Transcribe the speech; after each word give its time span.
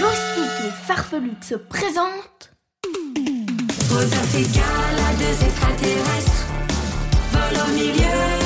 L'hostilité 0.00 0.70
farfelue 0.86 1.36
se 1.40 1.54
présente. 1.54 2.52
Rodolphe 3.90 4.34
et 4.34 4.42
Gala, 4.52 5.14
deux 5.18 5.44
extraterrestres, 5.46 6.46
volent 7.32 7.64
au 7.64 7.72
milieu 7.72 8.45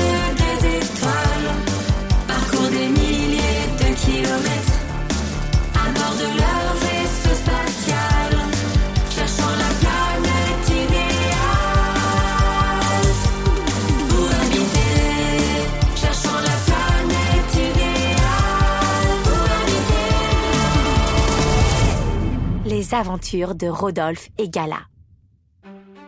Aventures 22.93 23.55
de 23.55 23.67
Rodolphe 23.67 24.29
et 24.37 24.49
Gala. 24.49 24.81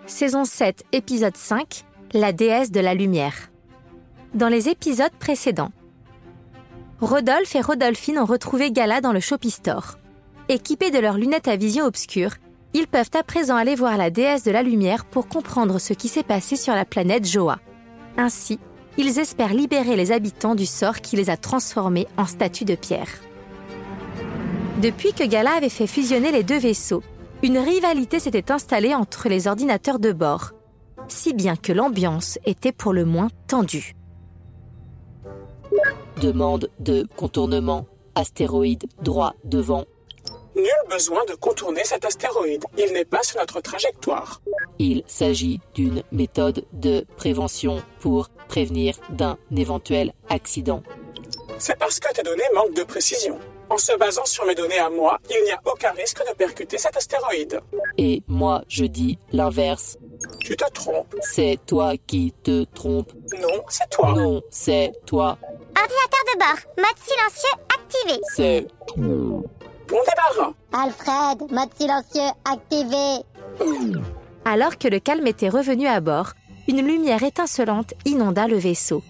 Saison 0.06 0.44
7, 0.44 0.84
épisode 0.92 1.38
5, 1.38 1.86
La 2.14 2.34
déesse 2.34 2.72
de 2.72 2.82
la 2.82 2.94
lumière. 2.94 3.52
Dans 4.34 4.50
les 4.50 4.68
épisodes 4.68 5.14
précédents, 5.18 5.72
Rodolphe 7.00 7.56
et 7.56 7.62
Rodolphine 7.62 8.20
ont 8.20 8.26
retrouvé 8.26 8.72
Gala 8.72 9.00
dans 9.00 9.14
le 9.14 9.22
Shopping. 9.22 9.52
Équipés 10.50 10.92
de 10.92 11.00
leurs 11.00 11.18
lunettes 11.18 11.48
à 11.48 11.56
vision 11.56 11.86
obscure, 11.86 12.32
ils 12.74 12.88
peuvent 12.88 13.12
à 13.14 13.24
présent 13.24 13.56
aller 13.56 13.76
voir 13.76 13.96
la 13.96 14.10
déesse 14.10 14.44
de 14.44 14.52
la 14.52 14.64
lumière 14.64 15.06
pour 15.06 15.30
comprendre 15.30 15.80
ce 15.80 15.94
qui 15.94 16.10
s'est 16.10 16.24
passé 16.24 16.58
sur 16.58 16.76
la 16.76 16.86
planète 16.86 17.26
Joa. 17.26 17.60
Ainsi, 18.18 18.60
ils 18.98 19.20
espèrent 19.20 19.54
libérer 19.54 19.96
les 19.96 20.12
habitants 20.12 20.56
du 20.56 20.66
sort 20.66 21.00
qui 21.00 21.16
les 21.16 21.30
a 21.30 21.38
transformés 21.38 22.08
en 22.18 22.26
statues 22.26 22.66
de 22.66 22.76
pierre. 22.76 23.10
Depuis 24.84 25.14
que 25.14 25.24
Gala 25.24 25.54
avait 25.54 25.70
fait 25.70 25.88
fusionner 25.88 26.34
les 26.34 26.44
deux 26.44 26.60
vaisseaux, 26.60 27.04
une 27.42 27.58
rivalité 27.58 28.20
s'était 28.20 28.52
installée 28.52 28.94
entre 28.94 29.30
les 29.30 29.48
ordinateurs 29.48 29.98
de 29.98 30.12
bord, 30.12 30.52
si 31.08 31.34
bien 31.34 31.56
que 31.56 31.72
l'ambiance 31.72 32.38
était 32.46 32.74
pour 32.74 32.92
le 32.92 33.06
moins 33.06 33.30
tendue. 33.48 33.96
Demande 36.20 36.70
de 36.80 37.08
contournement. 37.16 37.86
Astéroïde 38.16 38.84
droit 39.02 39.36
devant. 39.46 39.86
Nul 40.54 40.68
besoin 40.90 41.24
de 41.30 41.36
contourner 41.36 41.86
cet 41.86 42.04
astéroïde. 42.04 42.66
Il 42.78 42.92
n'est 42.92 43.06
pas 43.06 43.24
sur 43.24 43.40
notre 43.40 43.62
trajectoire. 43.62 44.42
Il 44.80 45.04
s'agit 45.08 45.62
d'une 45.76 46.04
méthode 46.12 46.66
de 46.74 47.06
prévention 47.16 47.82
pour 48.02 48.28
prévenir 48.50 48.96
d'un 49.10 49.38
éventuel 49.56 50.12
accident. 50.30 50.84
C'est 51.58 51.80
parce 51.80 52.02
que 52.02 52.14
tes 52.14 52.24
données 52.24 52.44
manquent 52.54 52.76
de 52.76 52.84
précision. 52.84 53.40
En 53.70 53.78
se 53.78 53.98
basant 53.98 54.26
sur 54.26 54.46
mes 54.46 54.56
données 54.56 54.80
à 54.80 54.90
moi, 54.90 55.18
il 55.30 55.44
n'y 55.46 55.52
a 55.52 55.60
aucun 55.66 55.92
risque 55.92 56.20
de 56.28 56.34
percuter 56.36 56.78
cet 56.78 56.96
astéroïde. 56.96 57.60
Et 57.98 58.22
moi, 58.28 58.64
je 58.68 58.86
dis 58.86 59.18
l'inverse. 59.32 59.98
Tu 60.40 60.56
te 60.56 60.70
trompes. 60.72 61.16
C'est 61.22 61.58
toi 61.66 61.94
qui 62.08 62.34
te 62.44 62.64
trompes. 62.66 63.12
Non, 63.42 63.64
c'est 63.70 63.90
toi. 63.90 64.14
Non, 64.16 64.42
c'est 64.50 64.92
toi. 65.06 65.38
Ordinateur 65.76 66.24
de 66.34 66.40
bord, 66.40 66.74
mode 66.78 67.00
silencieux 67.02 67.58
activé. 67.74 68.22
C'est 68.36 68.68
Bon 69.88 70.00
débarras. 70.08 70.54
Alfred, 70.72 71.52
mode 71.52 71.70
silencieux 71.78 72.32
activé. 72.46 73.24
Alors 74.46 74.78
que 74.78 74.88
le 74.88 75.00
calme 75.00 75.28
était 75.28 75.50
revenu 75.50 75.88
à 75.88 76.00
bord, 76.00 76.34
une 76.68 76.82
lumière 76.86 77.24
étincelante 77.24 77.94
inonda 78.06 78.48
le 78.48 78.58
vaisseau. 78.58 79.04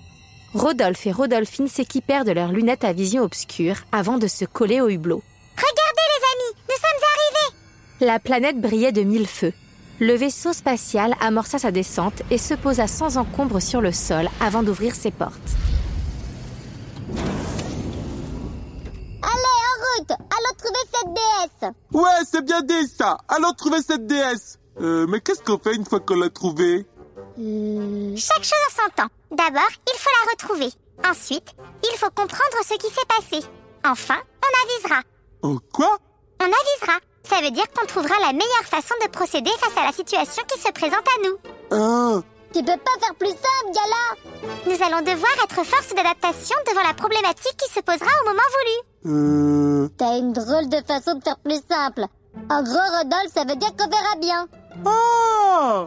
Rodolphe 0.53 1.07
et 1.07 1.11
Rodolphine 1.11 1.67
s'équipèrent 1.67 2.25
de 2.25 2.31
leurs 2.31 2.51
lunettes 2.51 2.83
à 2.83 2.93
vision 2.93 3.23
obscure 3.23 3.77
avant 3.91 4.19
de 4.19 4.27
se 4.27 4.45
coller 4.45 4.81
au 4.81 4.87
hublot. 4.87 5.23
Regardez 5.55 6.07
les 6.13 6.23
amis, 6.31 6.63
nous 6.69 6.75
sommes 6.75 7.03
arrivés. 7.15 7.55
La 8.01 8.19
planète 8.19 8.61
brillait 8.61 8.91
de 8.91 9.01
mille 9.01 9.27
feux. 9.27 9.53
Le 9.99 10.13
vaisseau 10.13 10.53
spatial 10.53 11.15
amorça 11.21 11.57
sa 11.57 11.71
descente 11.71 12.21
et 12.29 12.37
se 12.37 12.53
posa 12.53 12.87
sans 12.87 13.17
encombre 13.17 13.61
sur 13.61 13.81
le 13.81 13.91
sol 13.91 14.29
avant 14.39 14.61
d'ouvrir 14.61 14.93
ses 14.93 15.11
portes. 15.11 15.33
Allez, 19.23 19.53
en 19.63 20.01
route, 20.01 20.11
allons 20.11 20.55
trouver 20.57 20.83
cette 20.93 21.13
déesse. 21.13 21.71
Ouais, 21.93 22.25
c'est 22.31 22.45
bien 22.45 22.61
dit 22.61 22.87
ça. 22.87 23.17
Allons 23.27 23.53
trouver 23.53 23.81
cette 23.81 24.05
déesse. 24.05 24.59
Euh, 24.81 25.07
mais 25.07 25.19
qu'est-ce 25.19 25.41
qu'on 25.41 25.57
fait 25.57 25.75
une 25.75 25.85
fois 25.85 25.99
qu'on 25.99 26.15
l'a 26.15 26.29
trouvée? 26.29 26.85
Chaque 27.37 28.43
chose 28.43 28.65
en 28.69 28.83
son 28.83 28.89
temps. 28.95 29.09
D'abord, 29.31 29.69
il 29.91 29.99
faut 29.99 30.09
la 30.25 30.31
retrouver. 30.31 30.69
Ensuite, 31.05 31.49
il 31.83 31.97
faut 31.97 32.09
comprendre 32.11 32.57
ce 32.63 32.75
qui 32.75 32.87
s'est 32.87 33.07
passé. 33.07 33.45
Enfin, 33.85 34.17
on 34.43 34.63
avisera. 34.63 35.01
Oh 35.41 35.59
quoi? 35.73 35.97
On 36.39 36.45
avisera. 36.45 36.99
Ça 37.23 37.41
veut 37.41 37.51
dire 37.51 37.65
qu'on 37.75 37.85
trouvera 37.87 38.19
la 38.19 38.33
meilleure 38.33 38.65
façon 38.65 38.93
de 39.03 39.09
procéder 39.09 39.51
face 39.59 39.77
à 39.77 39.85
la 39.85 39.91
situation 39.93 40.43
qui 40.47 40.59
se 40.59 40.71
présente 40.71 41.07
à 41.07 41.27
nous. 41.27 41.37
Ah, 41.71 42.21
Tu 42.53 42.59
peux 42.63 42.77
pas 42.77 42.99
faire 43.01 43.15
plus 43.15 43.29
simple, 43.29 43.73
Gala 43.73 44.65
Nous 44.67 44.83
allons 44.85 45.01
devoir 45.03 45.31
être 45.43 45.63
force 45.65 45.89
d'adaptation 45.95 46.55
devant 46.69 46.83
la 46.87 46.93
problématique 46.93 47.57
qui 47.57 47.73
se 47.73 47.79
posera 47.79 48.09
au 48.21 48.27
moment 48.27 48.49
voulu. 48.59 49.15
euh... 49.15 49.89
T'as 49.97 50.17
une 50.19 50.33
drôle 50.33 50.69
de 50.69 50.81
façon 50.85 51.15
de 51.15 51.23
faire 51.23 51.39
plus 51.39 51.61
simple. 51.69 52.05
En 52.49 52.61
gros, 52.63 52.97
Rodolphe, 52.97 53.33
ça 53.33 53.43
veut 53.45 53.55
dire 53.55 53.71
qu'on 53.77 53.89
verra 53.89 54.15
bien. 54.19 54.47
Ah 54.85 55.85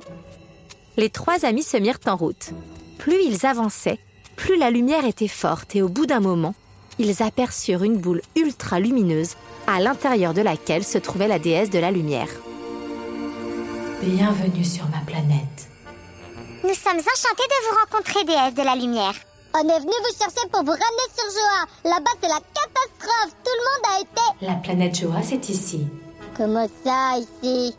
Les 0.97 1.11
trois 1.11 1.45
amis 1.45 1.63
se 1.63 1.77
mirent 1.77 2.01
en 2.07 2.17
route. 2.17 2.51
Plus 2.99 3.23
ils 3.23 3.45
avançaient, 3.45 3.99
plus 4.37 4.57
la 4.57 4.71
lumière 4.71 5.05
était 5.05 5.29
forte 5.29 5.77
et 5.77 5.83
au 5.83 5.89
bout 5.89 6.07
d'un 6.07 6.21
moment, 6.21 6.55
ils 6.99 7.23
aperçurent 7.23 7.83
une 7.83 7.99
boule 7.99 8.23
ultra 8.35 8.81
lumineuse 8.81 9.35
à 9.67 9.81
l'intérieur 9.81 10.33
de 10.33 10.41
laquelle 10.41 10.85
se 10.85 10.97
trouvait 10.97 11.29
la 11.29 11.39
déesse 11.39 11.69
de 11.69 11.79
la 11.79 11.91
lumière. 11.91 12.29
Bienvenue 14.01 14.65
sur 14.65 14.85
ma 14.89 15.01
planète. 15.07 15.69
Nous 16.65 16.75
sommes 16.75 16.99
enchantés 16.99 17.49
de 17.49 17.69
vous 17.69 17.77
rencontrer, 17.85 18.25
déesse 18.25 18.55
de 18.55 18.63
la 18.63 18.75
lumière. 18.75 19.15
On 19.55 19.61
est 19.61 19.81
venu 19.81 19.93
vous 19.93 20.19
chercher 20.19 20.49
pour 20.51 20.61
vous 20.63 20.71
ramener 20.71 21.09
sur 21.15 21.31
Joa. 21.31 21.91
Là-bas, 21.91 22.11
c'est 22.23 22.29
la 22.29 22.41
catastrophe. 22.41 23.37
Tout 23.45 23.53
le 23.55 23.65
monde 23.67 23.85
a 23.95 24.01
été... 24.01 24.47
La 24.47 24.55
planète 24.55 24.99
Joa, 24.99 25.23
c'est 25.23 25.49
ici. 25.49 25.87
Comment 26.37 26.69
ça, 26.85 27.19
ici? 27.19 27.75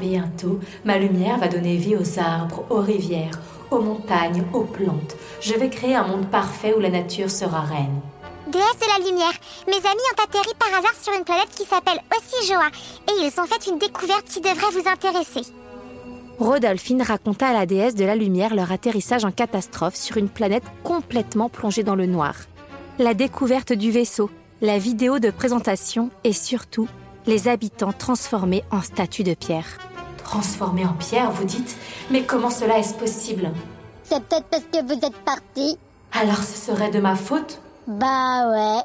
Bientôt, 0.00 0.58
ma 0.84 0.98
lumière 0.98 1.38
va 1.38 1.48
donner 1.48 1.76
vie 1.76 1.96
aux 1.96 2.18
arbres, 2.18 2.64
aux 2.70 2.80
rivières, 2.80 3.38
aux 3.70 3.80
montagnes, 3.80 4.44
aux 4.52 4.64
plantes. 4.64 5.16
Je 5.40 5.54
vais 5.54 5.70
créer 5.70 5.94
un 5.94 6.06
monde 6.06 6.26
parfait 6.26 6.74
où 6.76 6.80
la 6.80 6.90
nature 6.90 7.30
sera 7.30 7.60
reine. 7.60 8.00
Déesse 8.48 8.78
de 8.80 9.02
la 9.02 9.06
lumière, 9.06 9.32
mes 9.66 9.76
amis 9.76 10.08
ont 10.12 10.22
atterri 10.22 10.54
par 10.58 10.78
hasard 10.78 10.94
sur 11.00 11.14
une 11.14 11.24
planète 11.24 11.50
qui 11.56 11.64
s'appelle 11.64 12.00
aussi 12.16 12.46
Joa. 12.46 12.68
Et 13.08 13.24
ils 13.26 13.40
ont 13.40 13.46
fait 13.46 13.70
une 13.70 13.78
découverte 13.78 14.26
qui 14.26 14.40
devrait 14.40 14.70
vous 14.72 14.88
intéresser. 14.88 15.52
Rodolphine 16.38 17.02
raconta 17.02 17.48
à 17.48 17.52
la 17.52 17.66
déesse 17.66 17.94
de 17.94 18.04
la 18.04 18.16
lumière 18.16 18.54
leur 18.54 18.72
atterrissage 18.72 19.24
en 19.24 19.30
catastrophe 19.30 19.94
sur 19.94 20.16
une 20.16 20.28
planète 20.28 20.64
complètement 20.82 21.48
plongée 21.48 21.84
dans 21.84 21.94
le 21.94 22.06
noir. 22.06 22.34
La 22.98 23.14
découverte 23.14 23.72
du 23.72 23.90
vaisseau, 23.90 24.30
la 24.60 24.78
vidéo 24.78 25.20
de 25.20 25.30
présentation 25.30 26.10
et 26.24 26.32
surtout 26.32 26.88
les 27.26 27.48
habitants 27.48 27.92
transformés 27.92 28.64
en 28.70 28.82
statues 28.82 29.24
de 29.24 29.34
pierre. 29.34 29.78
Transformée 30.22 30.84
en 30.86 30.92
pierre, 30.94 31.30
vous 31.30 31.44
dites? 31.44 31.76
Mais 32.10 32.22
comment 32.24 32.50
cela 32.50 32.78
est-ce 32.78 32.94
possible? 32.94 33.50
C'est 34.02 34.22
peut-être 34.22 34.46
parce 34.50 34.64
que 34.64 34.84
vous 34.84 35.04
êtes 35.06 35.16
partis. 35.24 35.78
Alors 36.12 36.38
ce 36.42 36.58
serait 36.72 36.90
de 36.90 37.00
ma 37.00 37.16
faute? 37.16 37.60
Bah 37.86 38.48
ouais. 38.50 38.82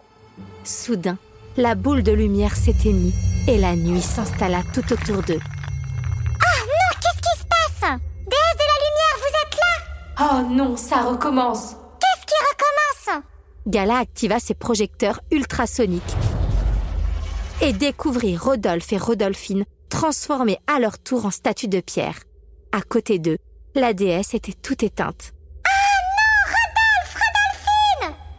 Soudain, 0.64 1.18
la 1.58 1.76
boule 1.76 2.04
de 2.04 2.12
lumière 2.12 2.56
s'éteignit 2.56 3.14
et 3.48 3.58
la 3.58 3.76
nuit 3.76 4.02
s'installa 4.02 4.62
tout 4.74 4.92
autour 4.92 5.22
d'eux. 5.24 5.40
Ah 5.42 6.60
non, 6.66 7.00
qu'est-ce 7.02 7.22
qui 7.22 7.40
se 7.40 7.46
passe? 7.46 7.90
Déesse 8.26 8.58
de 8.58 8.66
la 8.68 8.80
lumière, 8.86 9.18
vous 9.20 9.36
êtes 9.44 9.60
là 9.60 10.32
Oh 10.32 10.54
non, 10.54 10.78
ça 10.78 11.02
recommence 11.04 11.76
Qu'est-ce 12.00 12.26
qui 12.26 12.34
recommence? 12.52 13.24
Gala 13.68 13.98
activa 13.98 14.40
ses 14.40 14.54
projecteurs 14.54 15.22
ultrasoniques 15.32 16.16
et 17.62 17.74
découvrit 17.74 18.38
Rodolphe 18.38 18.94
et 18.94 18.98
Rodolphine 18.98 19.66
transformés 19.90 20.60
à 20.68 20.80
leur 20.80 21.00
tour 21.00 21.26
en 21.26 21.32
statues 21.32 21.68
de 21.68 21.82
pierre. 21.82 22.20
À 22.72 22.82
côté 22.82 23.20
d'eux, 23.20 23.38
la 23.76 23.94
déesse 23.94 24.34
était 24.34 24.54
toute 24.54 24.84
éteinte. 24.84 25.34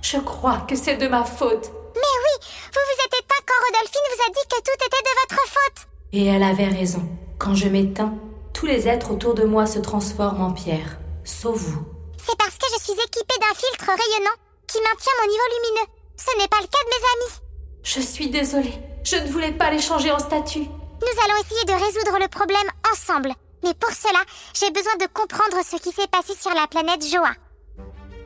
Je 0.03 0.17
crois 0.19 0.65
que 0.69 0.75
c'est 0.75 0.97
de 0.97 1.07
ma 1.07 1.25
faute. 1.25 1.71
Mais 1.95 2.01
oui, 2.01 2.47
vous 2.73 2.81
vous 2.89 3.05
êtes 3.05 3.15
éteint 3.23 3.45
quand 3.47 3.55
Rodolphine 3.67 4.09
vous 4.11 4.23
a 4.23 4.29
dit 4.29 4.49
que 4.49 4.57
tout 4.57 4.85
était 4.87 5.03
de 5.03 5.21
votre 5.23 5.49
faute. 5.49 5.87
Et 6.13 6.27
elle 6.27 6.43
avait 6.43 6.69
raison. 6.69 7.03
Quand 7.39 7.55
je 7.55 7.69
m'éteins, 7.69 8.15
tous 8.53 8.67
les 8.67 8.89
êtres 8.89 9.13
autour 9.13 9.35
de 9.35 9.45
moi 9.45 9.67
se 9.67 9.79
transforment 9.79 10.43
en 10.43 10.53
pierre, 10.53 10.99
sauf 11.25 11.57
vous. 11.57 11.85
C'est 12.17 12.37
parce 12.39 12.57
que 12.57 12.67
je 12.75 12.83
suis 12.83 12.93
équipée 12.93 13.39
d'un 13.41 13.55
filtre 13.55 13.87
rayonnant 13.87 14.37
qui 14.67 14.79
maintient 14.79 15.13
mon 15.23 15.31
niveau 15.31 15.45
lumineux. 15.55 15.89
Ce 16.17 16.39
n'est 16.39 16.49
pas 16.49 16.61
le 16.61 16.67
cas 16.67 16.85
de 16.85 16.91
mes 16.91 17.07
amis. 17.13 17.41
Je 17.83 18.01
suis 18.01 18.31
désolée. 18.31 18.90
Je 19.05 19.17
ne 19.17 19.29
voulais 19.31 19.53
pas 19.53 19.71
les 19.71 19.81
changer 19.81 20.11
en 20.11 20.19
statue. 20.19 20.61
Nous 20.61 21.23
allons 21.25 21.41
essayer 21.41 21.65
de 21.67 21.85
résoudre 21.85 22.19
le 22.21 22.29
problème 22.29 22.59
ensemble. 22.93 23.33
Mais 23.65 23.75
pour 23.75 23.91
cela, 23.91 24.21
j'ai 24.59 24.71
besoin 24.71 24.97
de 24.97 25.07
comprendre 25.13 25.65
ce 25.65 25.77
qui 25.77 25.91
s'est 25.91 26.09
passé 26.11 26.33
sur 26.39 26.53
la 26.55 26.67
planète 26.67 27.07
Joa. 27.07 27.33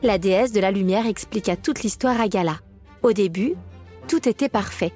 La 0.01 0.17
déesse 0.17 0.51
de 0.51 0.59
la 0.59 0.71
lumière 0.71 1.07
expliqua 1.07 1.55
toute 1.55 1.83
l'histoire 1.83 2.19
à 2.19 2.27
Gala. 2.27 2.59
Au 3.03 3.13
début, 3.13 3.55
tout 4.07 4.27
était 4.27 4.49
parfait. 4.49 4.93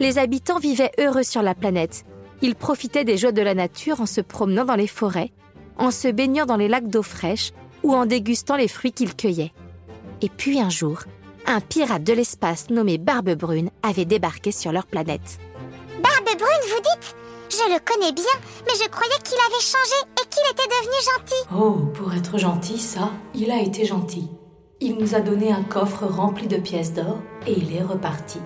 Les 0.00 0.18
habitants 0.18 0.58
vivaient 0.58 0.92
heureux 0.98 1.22
sur 1.22 1.42
la 1.42 1.54
planète. 1.54 2.04
Ils 2.42 2.54
profitaient 2.54 3.04
des 3.04 3.18
joies 3.18 3.32
de 3.32 3.42
la 3.42 3.54
nature 3.54 4.00
en 4.00 4.06
se 4.06 4.20
promenant 4.20 4.64
dans 4.64 4.76
les 4.76 4.86
forêts, 4.86 5.32
en 5.76 5.90
se 5.90 6.08
baignant 6.08 6.46
dans 6.46 6.56
les 6.56 6.68
lacs 6.68 6.88
d'eau 6.88 7.02
fraîche 7.02 7.52
ou 7.82 7.94
en 7.94 8.06
dégustant 8.06 8.56
les 8.56 8.68
fruits 8.68 8.92
qu'ils 8.92 9.16
cueillaient. 9.16 9.52
Et 10.22 10.28
puis 10.28 10.60
un 10.60 10.70
jour, 10.70 11.00
un 11.48 11.60
pirate 11.60 12.04
de 12.04 12.12
l'espace 12.12 12.68
nommé 12.68 12.98
Barbe 12.98 13.34
Brune 13.34 13.70
avait 13.82 14.04
débarqué 14.04 14.52
sur 14.52 14.70
leur 14.70 14.86
planète. 14.86 15.38
Barbe 16.02 16.38
Brune, 16.38 16.68
vous 16.68 16.82
dites? 16.82 17.16
Je 17.50 17.72
le 17.72 17.80
connais 17.80 18.12
bien, 18.12 18.24
mais 18.66 18.74
je 18.74 18.88
croyais 18.90 19.18
qu'il 19.24 19.38
avait 19.38 19.62
changé 19.62 19.96
et 20.20 20.28
qu'il 20.28 20.42
était 20.52 20.68
devenu 20.68 20.94
gentil. 21.16 21.56
Oh, 21.56 21.86
pour 21.94 22.12
être 22.12 22.38
gentil, 22.38 22.78
ça, 22.78 23.10
il 23.34 23.50
a 23.50 23.62
été 23.62 23.86
gentil. 23.86 24.28
Il 24.80 24.96
nous 24.98 25.14
a 25.14 25.20
donné 25.20 25.50
un 25.50 25.62
coffre 25.62 26.04
rempli 26.04 26.46
de 26.46 26.58
pièces 26.58 26.92
d'or 26.92 27.16
et 27.46 27.52
il 27.52 27.74
est 27.74 27.82
reparti. 27.82 28.38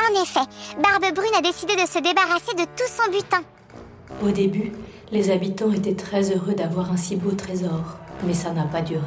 En 0.00 0.22
effet, 0.22 0.48
Barbe 0.80 1.12
Brune 1.14 1.34
a 1.36 1.42
décidé 1.42 1.74
de 1.74 1.86
se 1.86 1.98
débarrasser 1.98 2.54
de 2.54 2.64
tout 2.76 2.86
son 2.86 3.10
butin. 3.10 3.42
Au 4.22 4.30
début, 4.30 4.72
les 5.10 5.30
habitants 5.30 5.72
étaient 5.72 5.96
très 5.96 6.30
heureux 6.30 6.54
d'avoir 6.54 6.92
un 6.92 6.96
si 6.96 7.16
beau 7.16 7.32
trésor, 7.32 7.98
mais 8.24 8.34
ça 8.34 8.52
n'a 8.52 8.64
pas 8.64 8.82
duré. 8.82 9.02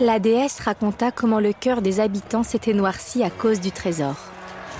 La 0.00 0.18
déesse 0.18 0.58
raconta 0.60 1.12
comment 1.12 1.38
le 1.38 1.52
cœur 1.52 1.82
des 1.82 2.00
habitants 2.00 2.42
s'était 2.42 2.72
noirci 2.72 3.22
à 3.22 3.30
cause 3.30 3.60
du 3.60 3.70
trésor. 3.70 4.16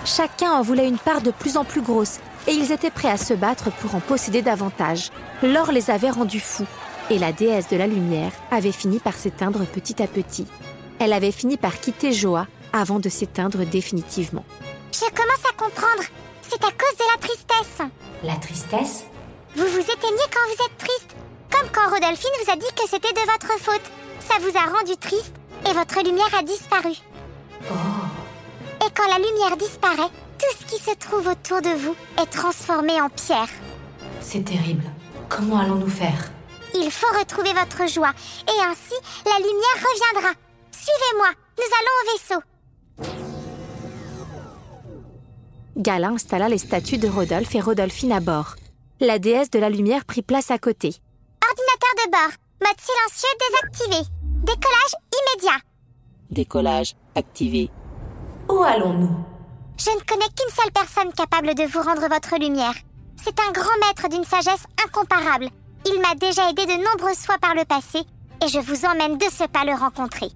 Chacun 0.05 0.51
en 0.53 0.63
voulait 0.63 0.89
une 0.89 0.99
part 0.99 1.21
de 1.23 1.31
plus 1.31 1.57
en 1.57 1.65
plus 1.65 1.83
grosse 1.83 2.19
et 2.49 2.53
ils 2.53 2.73
étaient 2.73 2.91
prêts 2.91 3.11
à 3.11 3.17
se 3.17 3.35
battre 3.35 3.71
pour 3.71 3.95
en 3.95 4.01
posséder 4.01 4.43
davantage. 4.43 5.11
L'or 5.43 5.71
les 5.71 5.91
avait 5.91 6.11
rendus 6.11 6.41
fous 6.41 6.67
et 7.11 7.19
la 7.19 7.33
déesse 7.33 7.69
de 7.69 7.77
la 7.77 7.87
lumière 7.87 8.33
avait 8.51 8.73
fini 8.73 8.99
par 8.99 9.15
s'éteindre 9.15 9.65
petit 9.67 10.03
à 10.03 10.07
petit. 10.07 10.47
Elle 10.99 11.13
avait 11.13 11.31
fini 11.31 11.57
par 11.57 11.79
quitter 11.79 12.13
Joa 12.13 12.47
avant 12.73 12.99
de 12.99 13.09
s'éteindre 13.09 13.65
définitivement. 13.65 14.45
Je 14.93 15.09
commence 15.11 15.45
à 15.49 15.57
comprendre. 15.57 16.03
C'est 16.43 16.65
à 16.65 16.71
cause 16.71 16.97
de 16.99 17.05
la 17.13 17.19
tristesse. 17.21 17.89
La 18.25 18.37
tristesse? 18.37 19.05
Vous 19.55 19.67
vous 19.67 19.79
éteignez 19.79 20.29
quand 20.33 20.49
vous 20.49 20.65
êtes 20.65 20.79
triste. 20.79 21.17
Comme 21.51 21.69
quand 21.71 21.91
Rodolphine 21.91 22.31
vous 22.45 22.53
a 22.53 22.57
dit 22.57 22.75
que 22.75 22.89
c'était 22.89 23.13
de 23.13 23.31
votre 23.31 23.61
faute. 23.61 23.91
Ça 24.33 24.39
vous 24.41 24.57
a 24.57 24.79
rendu 24.79 24.97
triste 24.97 25.35
et 25.69 25.75
votre 25.75 26.03
lumière 26.03 26.35
a 26.39 26.43
disparu. 26.43 26.93
Et 28.81 28.91
quand 28.97 29.07
la 29.09 29.19
lumière 29.19 29.59
disparaît, 29.59 30.11
tout 30.39 30.57
ce 30.59 30.65
qui 30.65 30.83
se 30.83 30.95
trouve 30.97 31.27
autour 31.27 31.61
de 31.61 31.69
vous 31.69 31.95
est 32.21 32.31
transformé 32.31 32.99
en 33.01 33.11
pierre. 33.11 33.51
C'est 34.21 34.45
terrible. 34.45 34.85
Comment 35.29 35.59
allons-nous 35.59 35.91
faire? 35.91 36.31
Il 36.75 36.91
faut 36.91 37.19
retrouver 37.19 37.53
votre 37.53 37.87
joie 37.93 38.13
et 38.49 38.63
ainsi 38.65 38.95
la 39.27 39.37
lumière 39.37 39.77
reviendra. 39.77 40.33
Suivez-moi, 40.71 41.29
nous 41.59 41.71
allons 41.79 41.97
au 42.01 42.07
vaisseau. 42.13 42.41
Gala 45.77 46.09
installa 46.09 46.49
les 46.49 46.59
statues 46.59 46.99
de 46.99 47.09
Rodolphe 47.09 47.55
et 47.55 47.61
Rodolphine 47.61 48.13
à 48.13 48.21
bord. 48.21 48.55
La 49.01 49.19
déesse 49.19 49.51
de 49.51 49.59
la 49.59 49.69
lumière 49.69 50.07
prit 50.07 50.23
place 50.23 50.51
à 50.51 50.59
côté. 50.59 50.95
Ordinateur 51.47 52.07
de 52.07 52.11
bord, 52.11 52.33
mode 52.63 52.81
silencieux 52.81 53.37
désactivé. 53.51 54.12
Décollage 54.43 54.97
immédiat. 55.15 55.61
Décollage 56.31 56.95
activé. 57.15 57.71
Où 58.51 58.61
allons-nous? 58.65 59.15
Je 59.79 59.91
ne 59.91 60.05
connais 60.05 60.27
qu'une 60.37 60.53
seule 60.53 60.73
personne 60.73 61.13
capable 61.13 61.55
de 61.55 61.63
vous 61.63 61.81
rendre 61.81 62.09
votre 62.09 62.37
lumière. 62.41 62.75
C'est 63.23 63.39
un 63.39 63.53
grand 63.53 63.79
maître 63.87 64.09
d'une 64.09 64.25
sagesse 64.25 64.65
incomparable. 64.85 65.47
Il 65.87 66.01
m'a 66.01 66.17
déjà 66.17 66.51
aidé 66.51 66.67
de 66.67 66.73
nombreuses 66.73 67.25
fois 67.25 67.39
par 67.41 67.55
le 67.55 67.65
passé 67.65 68.01
et 68.45 68.49
je 68.49 68.59
vous 68.59 68.85
emmène 68.85 69.17
de 69.17 69.27
ce 69.31 69.47
pas 69.47 69.65
le 69.65 69.79
rencontrer. 69.79 70.33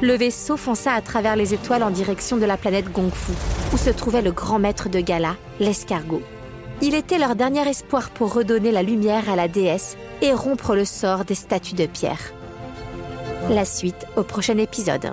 Le 0.00 0.14
vaisseau 0.14 0.56
fonça 0.56 0.92
à 0.92 1.02
travers 1.02 1.36
les 1.36 1.52
étoiles 1.52 1.82
en 1.82 1.90
direction 1.90 2.38
de 2.38 2.46
la 2.46 2.56
planète 2.56 2.90
Gongfu, 2.90 3.32
où 3.74 3.76
se 3.76 3.90
trouvait 3.90 4.22
le 4.22 4.32
grand 4.32 4.58
maître 4.58 4.88
de 4.88 5.00
Gala, 5.00 5.36
l'escargot. 5.60 6.22
Il 6.80 6.94
était 6.94 7.18
leur 7.18 7.36
dernier 7.36 7.68
espoir 7.68 8.08
pour 8.08 8.32
redonner 8.32 8.72
la 8.72 8.82
lumière 8.82 9.28
à 9.28 9.36
la 9.36 9.48
déesse 9.48 9.98
et 10.22 10.32
rompre 10.32 10.74
le 10.74 10.86
sort 10.86 11.26
des 11.26 11.34
statues 11.34 11.74
de 11.74 11.86
pierre. 11.86 12.32
La 13.50 13.64
suite 13.64 14.06
au 14.16 14.22
prochain 14.22 14.58
épisode. 14.58 15.12